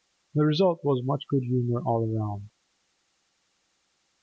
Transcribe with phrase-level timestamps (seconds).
[0.33, 2.49] The result was much good humour all round.